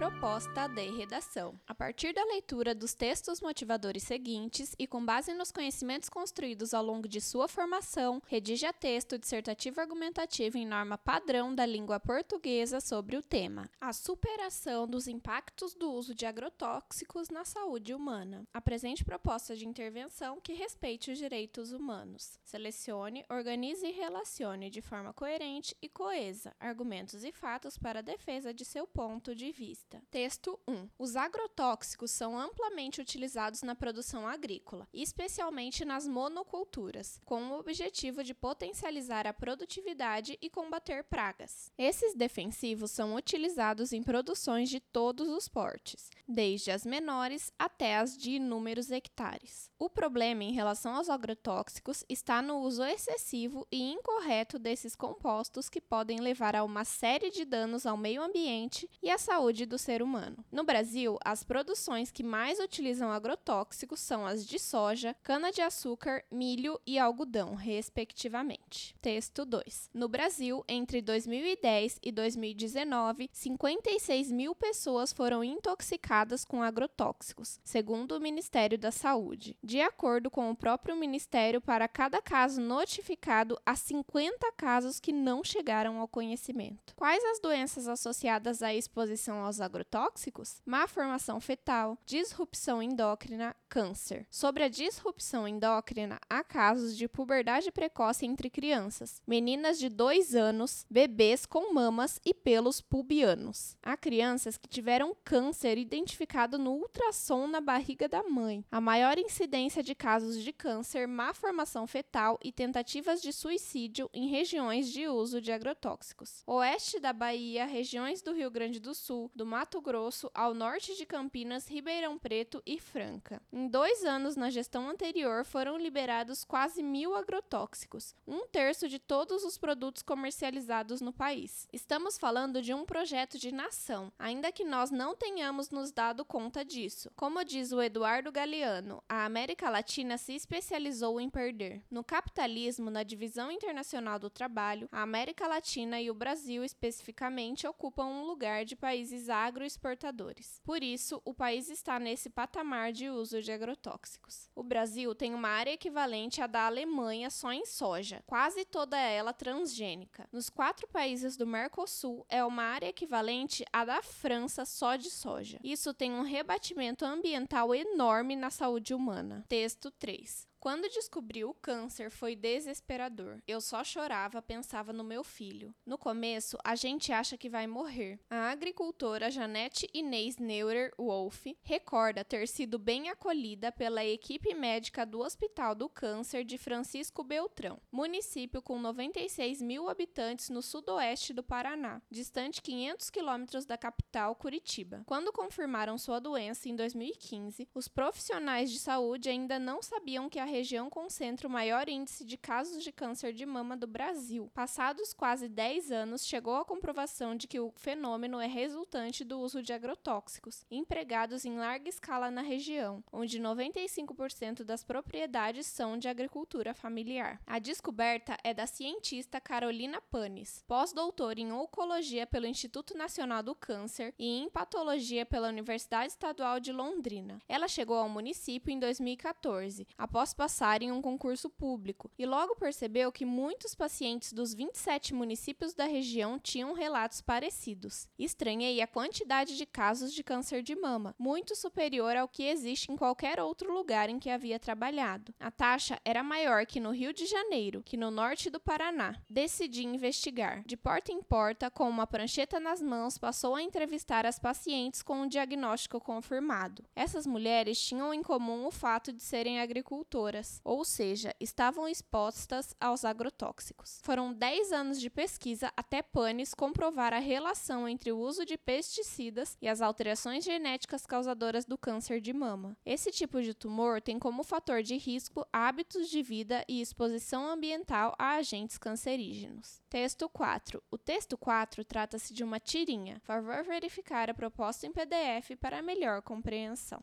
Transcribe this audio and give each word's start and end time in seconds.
Proposta 0.00 0.66
de 0.66 0.88
redação. 0.88 1.60
A 1.68 1.74
partir 1.74 2.14
da 2.14 2.24
leitura 2.24 2.74
dos 2.74 2.94
textos 2.94 3.42
motivadores 3.42 4.02
seguintes 4.02 4.74
e 4.78 4.86
com 4.86 5.04
base 5.04 5.34
nos 5.34 5.52
conhecimentos 5.52 6.08
construídos 6.08 6.72
ao 6.72 6.82
longo 6.82 7.06
de 7.06 7.20
sua 7.20 7.46
formação, 7.46 8.22
redija 8.26 8.72
texto 8.72 9.18
dissertativo 9.18 9.78
argumentativo 9.78 10.56
em 10.56 10.66
norma 10.66 10.96
padrão 10.96 11.54
da 11.54 11.66
língua 11.66 12.00
portuguesa 12.00 12.80
sobre 12.80 13.14
o 13.14 13.22
tema: 13.22 13.68
a 13.78 13.92
superação 13.92 14.88
dos 14.88 15.06
impactos 15.06 15.74
do 15.74 15.92
uso 15.92 16.14
de 16.14 16.24
agrotóxicos 16.24 17.28
na 17.28 17.44
saúde 17.44 17.92
humana. 17.92 18.48
Apresente 18.54 19.04
proposta 19.04 19.54
de 19.54 19.68
intervenção 19.68 20.40
que 20.40 20.54
respeite 20.54 21.10
os 21.10 21.18
direitos 21.18 21.72
humanos. 21.72 22.38
Selecione, 22.42 23.26
organize 23.28 23.86
e 23.86 23.92
relacione 23.92 24.70
de 24.70 24.80
forma 24.80 25.12
coerente 25.12 25.76
e 25.82 25.90
coesa 25.90 26.56
argumentos 26.58 27.22
e 27.22 27.30
fatos 27.32 27.76
para 27.76 27.98
a 27.98 28.02
defesa 28.02 28.54
de 28.54 28.64
seu 28.64 28.86
ponto 28.86 29.34
de 29.34 29.52
vista. 29.52 29.89
Texto 30.10 30.58
1. 30.68 30.88
Os 30.98 31.16
agrotóxicos 31.16 32.10
são 32.10 32.38
amplamente 32.38 33.00
utilizados 33.00 33.62
na 33.62 33.74
produção 33.74 34.26
agrícola, 34.26 34.86
especialmente 34.92 35.84
nas 35.84 36.06
monoculturas, 36.06 37.20
com 37.24 37.50
o 37.50 37.58
objetivo 37.58 38.22
de 38.22 38.34
potencializar 38.34 39.26
a 39.26 39.32
produtividade 39.32 40.38
e 40.40 40.48
combater 40.50 41.04
pragas. 41.04 41.72
Esses 41.78 42.14
defensivos 42.14 42.90
são 42.90 43.14
utilizados 43.14 43.92
em 43.92 44.02
produções 44.02 44.68
de 44.68 44.80
todos 44.80 45.28
os 45.28 45.48
portes, 45.48 46.10
desde 46.28 46.70
as 46.70 46.84
menores 46.84 47.52
até 47.58 47.96
as 47.96 48.16
de 48.16 48.32
inúmeros 48.32 48.90
hectares. 48.90 49.70
O 49.78 49.88
problema 49.88 50.44
em 50.44 50.52
relação 50.52 50.94
aos 50.94 51.08
agrotóxicos 51.08 52.04
está 52.08 52.42
no 52.42 52.58
uso 52.58 52.84
excessivo 52.84 53.66
e 53.72 53.90
incorreto 53.90 54.58
desses 54.58 54.94
compostos 54.94 55.68
que 55.68 55.80
podem 55.80 56.20
levar 56.20 56.54
a 56.54 56.62
uma 56.62 56.84
série 56.84 57.30
de 57.30 57.44
danos 57.44 57.86
ao 57.86 57.96
meio 57.96 58.22
ambiente 58.22 58.88
e 59.02 59.10
à 59.10 59.16
saúde 59.16 59.64
do 59.64 59.78
ser 59.80 60.02
humano. 60.02 60.44
No 60.52 60.62
Brasil, 60.62 61.18
as 61.24 61.42
produções 61.42 62.10
que 62.10 62.22
mais 62.22 62.60
utilizam 62.60 63.10
agrotóxicos 63.10 64.00
são 64.00 64.26
as 64.26 64.46
de 64.46 64.58
soja, 64.58 65.16
cana-de-açúcar, 65.22 66.22
milho 66.30 66.80
e 66.86 66.98
algodão, 66.98 67.54
respectivamente. 67.54 68.94
Texto 69.00 69.44
2. 69.44 69.90
No 69.92 70.08
Brasil, 70.08 70.64
entre 70.68 71.00
2010 71.00 71.98
e 72.02 72.12
2019, 72.12 73.30
56 73.32 74.30
mil 74.30 74.54
pessoas 74.54 75.12
foram 75.12 75.42
intoxicadas 75.42 76.44
com 76.44 76.62
agrotóxicos, 76.62 77.58
segundo 77.64 78.16
o 78.16 78.20
Ministério 78.20 78.78
da 78.78 78.90
Saúde. 78.90 79.56
De 79.62 79.80
acordo 79.80 80.30
com 80.30 80.50
o 80.50 80.56
próprio 80.56 80.96
Ministério, 80.96 81.60
para 81.60 81.88
cada 81.88 82.20
caso 82.20 82.60
notificado, 82.60 83.58
há 83.64 83.74
50 83.74 84.52
casos 84.52 85.00
que 85.00 85.12
não 85.12 85.42
chegaram 85.42 85.98
ao 85.98 86.08
conhecimento. 86.08 86.94
Quais 86.94 87.24
as 87.24 87.40
doenças 87.40 87.88
associadas 87.88 88.62
à 88.62 88.74
exposição 88.74 89.38
aos 89.44 89.60
agrotóxicos? 89.60 89.69
Agrotóxicos, 89.70 90.60
má 90.66 90.86
formação 90.88 91.40
fetal, 91.40 91.96
disrupção 92.04 92.82
endócrina, 92.82 93.54
câncer. 93.68 94.26
Sobre 94.28 94.64
a 94.64 94.68
disrupção 94.68 95.46
endócrina, 95.46 96.18
há 96.28 96.42
casos 96.42 96.96
de 96.96 97.06
puberdade 97.06 97.70
precoce 97.70 98.26
entre 98.26 98.50
crianças, 98.50 99.22
meninas 99.26 99.78
de 99.78 99.88
2 99.88 100.34
anos, 100.34 100.84
bebês 100.90 101.46
com 101.46 101.72
mamas 101.72 102.20
e 102.24 102.34
pelos 102.34 102.80
pubianos. 102.80 103.76
Há 103.80 103.96
crianças 103.96 104.58
que 104.58 104.68
tiveram 104.68 105.16
câncer 105.24 105.78
identificado 105.78 106.58
no 106.58 106.72
ultrassom 106.72 107.46
na 107.46 107.60
barriga 107.60 108.08
da 108.08 108.24
mãe. 108.24 108.64
A 108.72 108.80
maior 108.80 109.18
incidência 109.18 109.82
de 109.82 109.94
casos 109.94 110.42
de 110.42 110.52
câncer, 110.52 111.06
má 111.06 111.32
formação 111.32 111.86
fetal 111.86 112.38
e 112.42 112.50
tentativas 112.50 113.22
de 113.22 113.32
suicídio 113.32 114.10
em 114.12 114.26
regiões 114.26 114.88
de 114.88 115.06
uso 115.06 115.40
de 115.40 115.52
agrotóxicos. 115.52 116.42
Oeste 116.44 116.98
da 116.98 117.12
Bahia, 117.12 117.66
regiões 117.66 118.20
do 118.20 118.32
Rio 118.32 118.50
Grande 118.50 118.80
do 118.80 118.94
Sul, 118.94 119.30
do 119.32 119.46
Mato 119.46 119.59
Grosso, 119.82 120.30
ao 120.32 120.54
norte 120.54 120.96
de 120.96 121.04
Campinas, 121.04 121.68
Ribeirão 121.68 122.18
Preto 122.18 122.62
e 122.64 122.80
Franca. 122.80 123.42
Em 123.52 123.68
dois 123.68 124.04
anos 124.04 124.36
na 124.36 124.48
gestão 124.48 124.88
anterior, 124.88 125.44
foram 125.44 125.76
liberados 125.76 126.44
quase 126.44 126.82
mil 126.82 127.14
agrotóxicos, 127.14 128.14
um 128.26 128.46
terço 128.46 128.88
de 128.88 128.98
todos 128.98 129.44
os 129.44 129.58
produtos 129.58 130.02
comercializados 130.02 131.00
no 131.00 131.12
país. 131.12 131.68
Estamos 131.72 132.16
falando 132.16 132.62
de 132.62 132.72
um 132.72 132.86
projeto 132.86 133.38
de 133.38 133.52
nação, 133.52 134.10
ainda 134.18 134.50
que 134.50 134.64
nós 134.64 134.90
não 134.90 135.14
tenhamos 135.14 135.70
nos 135.70 135.92
dado 135.92 136.24
conta 136.24 136.64
disso. 136.64 137.10
Como 137.14 137.44
diz 137.44 137.72
o 137.72 137.82
Eduardo 137.82 138.32
Galeano, 138.32 139.02
a 139.08 139.24
América 139.24 139.68
Latina 139.68 140.16
se 140.16 140.34
especializou 140.34 141.20
em 141.20 141.28
perder. 141.28 141.82
No 141.90 142.02
capitalismo, 142.02 142.90
na 142.90 143.02
divisão 143.02 143.50
internacional 143.50 144.18
do 144.18 144.30
trabalho, 144.30 144.88
a 144.90 145.02
América 145.02 145.46
Latina 145.46 146.00
e 146.00 146.10
o 146.10 146.14
Brasil 146.14 146.64
especificamente 146.64 147.66
ocupam 147.66 148.06
um 148.06 148.24
lugar 148.24 148.64
de 148.64 148.76
países 148.76 149.28
agroexportadores. 149.46 150.60
Por 150.64 150.82
isso, 150.82 151.20
o 151.24 151.34
país 151.34 151.68
está 151.70 151.98
nesse 151.98 152.28
patamar 152.28 152.92
de 152.92 153.08
uso 153.08 153.40
de 153.42 153.52
agrotóxicos. 153.52 154.48
O 154.54 154.62
Brasil 154.62 155.14
tem 155.14 155.34
uma 155.34 155.48
área 155.48 155.72
equivalente 155.72 156.42
à 156.42 156.46
da 156.46 156.66
Alemanha 156.66 157.30
só 157.30 157.52
em 157.52 157.64
soja, 157.64 158.22
quase 158.26 158.64
toda 158.64 158.98
ela 158.98 159.32
transgênica. 159.32 160.28
Nos 160.32 160.50
quatro 160.50 160.88
países 160.88 161.36
do 161.36 161.46
Mercosul, 161.46 162.24
é 162.28 162.44
uma 162.44 162.64
área 162.64 162.88
equivalente 162.88 163.64
à 163.72 163.84
da 163.84 164.02
França 164.02 164.64
só 164.64 164.96
de 164.96 165.10
soja. 165.10 165.58
Isso 165.62 165.94
tem 165.94 166.12
um 166.12 166.22
rebatimento 166.22 167.04
ambiental 167.04 167.74
enorme 167.74 168.36
na 168.36 168.50
saúde 168.50 168.94
humana. 168.94 169.44
Texto 169.48 169.90
3. 169.90 170.49
Quando 170.60 170.90
descobri 170.90 171.42
o 171.42 171.54
câncer 171.54 172.10
foi 172.10 172.36
desesperador. 172.36 173.40
Eu 173.48 173.62
só 173.62 173.82
chorava, 173.82 174.42
pensava 174.42 174.92
no 174.92 175.02
meu 175.02 175.24
filho. 175.24 175.74
No 175.86 175.96
começo, 175.96 176.58
a 176.62 176.74
gente 176.74 177.10
acha 177.12 177.38
que 177.38 177.48
vai 177.48 177.66
morrer. 177.66 178.20
A 178.28 178.50
agricultora 178.50 179.30
Janete 179.30 179.88
Inês 179.94 180.36
Neuer 180.36 180.92
Wolf 180.98 181.46
recorda 181.62 182.22
ter 182.22 182.46
sido 182.46 182.78
bem 182.78 183.08
acolhida 183.08 183.72
pela 183.72 184.04
equipe 184.04 184.54
médica 184.54 185.06
do 185.06 185.20
Hospital 185.20 185.74
do 185.74 185.88
Câncer 185.88 186.44
de 186.44 186.58
Francisco 186.58 187.24
Beltrão, 187.24 187.80
município 187.90 188.60
com 188.60 188.78
96 188.78 189.62
mil 189.62 189.88
habitantes 189.88 190.50
no 190.50 190.60
sudoeste 190.60 191.32
do 191.32 191.42
Paraná, 191.42 192.02
distante 192.10 192.60
500 192.60 193.08
quilômetros 193.08 193.64
da 193.64 193.78
capital 193.78 194.34
Curitiba. 194.34 195.04
Quando 195.06 195.32
confirmaram 195.32 195.96
sua 195.96 196.20
doença 196.20 196.68
em 196.68 196.76
2015, 196.76 197.66
os 197.74 197.88
profissionais 197.88 198.70
de 198.70 198.78
saúde 198.78 199.30
ainda 199.30 199.58
não 199.58 199.80
sabiam 199.80 200.28
que 200.28 200.38
a 200.38 200.49
região 200.50 200.90
concentra 200.90 201.48
o 201.48 201.50
maior 201.50 201.88
índice 201.88 202.24
de 202.24 202.36
casos 202.36 202.82
de 202.82 202.92
câncer 202.92 203.32
de 203.32 203.46
mama 203.46 203.76
do 203.76 203.86
Brasil. 203.86 204.50
Passados 204.52 205.14
quase 205.14 205.48
10 205.48 205.90
anos, 205.90 206.26
chegou 206.26 206.56
a 206.56 206.64
comprovação 206.64 207.34
de 207.34 207.46
que 207.46 207.58
o 207.58 207.72
fenômeno 207.76 208.40
é 208.40 208.46
resultante 208.46 209.24
do 209.24 209.40
uso 209.40 209.62
de 209.62 209.72
agrotóxicos, 209.72 210.66
empregados 210.70 211.44
em 211.44 211.56
larga 211.56 211.88
escala 211.88 212.30
na 212.30 212.42
região, 212.42 213.02
onde 213.12 213.40
95% 213.40 214.64
das 214.64 214.84
propriedades 214.84 215.66
são 215.66 215.96
de 215.96 216.08
agricultura 216.08 216.74
familiar. 216.74 217.40
A 217.46 217.58
descoberta 217.58 218.36
é 218.42 218.52
da 218.52 218.66
cientista 218.66 219.40
Carolina 219.40 220.00
Panes, 220.00 220.64
pós-doutora 220.66 221.40
em 221.40 221.52
oncologia 221.52 222.26
pelo 222.26 222.46
Instituto 222.46 222.96
Nacional 222.96 223.42
do 223.42 223.54
Câncer 223.54 224.12
e 224.18 224.26
em 224.26 224.50
patologia 224.50 225.24
pela 225.24 225.48
Universidade 225.48 226.12
Estadual 226.12 226.58
de 226.58 226.72
Londrina. 226.72 227.40
Ela 227.48 227.68
chegou 227.68 227.96
ao 227.96 228.08
município 228.08 228.72
em 228.72 228.78
2014, 228.78 229.86
após 229.96 230.34
passar 230.40 230.80
em 230.80 230.90
um 230.90 231.02
concurso 231.02 231.50
público 231.50 232.10
e 232.18 232.24
logo 232.24 232.56
percebeu 232.56 233.12
que 233.12 233.26
muitos 233.26 233.74
pacientes 233.74 234.32
dos 234.32 234.54
27 234.54 235.12
municípios 235.12 235.74
da 235.74 235.84
região 235.84 236.38
tinham 236.38 236.72
relatos 236.72 237.20
parecidos. 237.20 238.08
Estranhei 238.18 238.80
a 238.80 238.86
quantidade 238.86 239.54
de 239.54 239.66
casos 239.66 240.14
de 240.14 240.24
câncer 240.24 240.62
de 240.62 240.74
mama, 240.74 241.14
muito 241.18 241.54
superior 241.54 242.16
ao 242.16 242.26
que 242.26 242.44
existe 242.44 242.90
em 242.90 242.96
qualquer 242.96 243.38
outro 243.38 243.70
lugar 243.70 244.08
em 244.08 244.18
que 244.18 244.30
havia 244.30 244.58
trabalhado. 244.58 245.34
A 245.38 245.50
taxa 245.50 246.00
era 246.06 246.22
maior 246.22 246.64
que 246.64 246.80
no 246.80 246.90
Rio 246.90 247.12
de 247.12 247.26
Janeiro, 247.26 247.82
que 247.84 247.98
no 247.98 248.10
norte 248.10 248.48
do 248.48 248.58
Paraná. 248.58 249.14
Decidi 249.28 249.84
investigar. 249.84 250.62
De 250.64 250.74
porta 250.74 251.12
em 251.12 251.20
porta, 251.20 251.70
com 251.70 251.86
uma 251.86 252.06
prancheta 252.06 252.58
nas 252.58 252.80
mãos, 252.80 253.18
passou 253.18 253.56
a 253.56 253.62
entrevistar 253.62 254.24
as 254.24 254.38
pacientes 254.38 255.02
com 255.02 255.20
um 255.20 255.28
diagnóstico 255.28 256.00
confirmado. 256.00 256.82
Essas 256.96 257.26
mulheres 257.26 257.78
tinham 257.78 258.14
em 258.14 258.22
comum 258.22 258.66
o 258.66 258.70
fato 258.70 259.12
de 259.12 259.22
serem 259.22 259.60
agricultoras 259.60 260.29
causadoras, 260.30 260.60
ou 260.64 260.84
seja, 260.84 261.34
estavam 261.40 261.88
expostas 261.88 262.74
aos 262.80 263.04
agrotóxicos. 263.04 264.00
Foram 264.02 264.32
10 264.32 264.72
anos 264.72 265.00
de 265.00 265.10
pesquisa 265.10 265.72
até 265.76 266.02
Panis 266.02 266.54
comprovar 266.54 267.12
a 267.12 267.18
relação 267.18 267.88
entre 267.88 268.12
o 268.12 268.18
uso 268.18 268.44
de 268.44 268.56
pesticidas 268.56 269.56
e 269.60 269.68
as 269.68 269.80
alterações 269.80 270.44
genéticas 270.44 271.06
causadoras 271.06 271.64
do 271.64 271.76
câncer 271.76 272.20
de 272.20 272.32
mama. 272.32 272.76
Esse 272.84 273.10
tipo 273.10 273.42
de 273.42 273.54
tumor 273.54 274.00
tem 274.00 274.18
como 274.18 274.44
fator 274.44 274.82
de 274.82 274.96
risco 274.96 275.46
hábitos 275.52 276.08
de 276.08 276.22
vida 276.22 276.64
e 276.68 276.80
exposição 276.80 277.46
ambiental 277.46 278.14
a 278.18 278.34
agentes 278.34 278.78
cancerígenos. 278.78 279.80
Texto 279.88 280.28
4. 280.28 280.82
O 280.90 280.98
texto 280.98 281.36
4 281.36 281.84
trata-se 281.84 282.32
de 282.32 282.44
uma 282.44 282.60
tirinha. 282.60 283.20
Favor 283.24 283.64
verificar 283.64 284.30
a 284.30 284.34
proposta 284.34 284.86
em 284.86 284.92
PDF 284.92 285.56
para 285.60 285.82
melhor 285.82 286.22
compreensão. 286.22 287.02